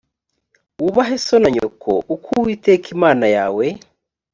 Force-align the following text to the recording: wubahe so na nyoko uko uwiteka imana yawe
wubahe 0.81 1.15
so 1.25 1.35
na 1.41 1.49
nyoko 1.55 1.91
uko 2.15 2.29
uwiteka 2.41 2.85
imana 2.95 3.25
yawe 3.35 3.65